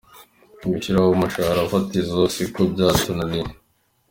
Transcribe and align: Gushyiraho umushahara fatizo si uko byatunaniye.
Gushyiraho 0.69 1.09
umushahara 1.11 1.69
fatizo 1.71 2.19
si 2.33 2.41
uko 2.47 2.59
byatunaniye. 2.71 3.49